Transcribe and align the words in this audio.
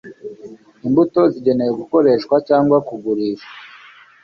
imbuto 0.85 1.21
zigenewe 1.33 1.71
gukoreshwa 1.81 2.35
cyangwa 2.47 2.77
kugurishwa 2.87 3.51